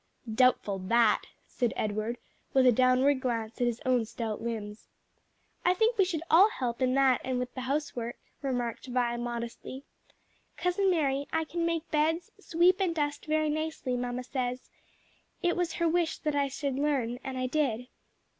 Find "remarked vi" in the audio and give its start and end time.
8.41-9.17